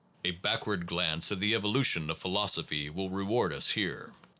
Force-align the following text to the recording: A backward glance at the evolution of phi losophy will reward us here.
A 0.25 0.31
backward 0.31 0.87
glance 0.87 1.31
at 1.31 1.39
the 1.39 1.53
evolution 1.53 2.09
of 2.09 2.17
phi 2.17 2.27
losophy 2.29 2.91
will 2.91 3.11
reward 3.11 3.53
us 3.53 3.69
here. 3.69 4.13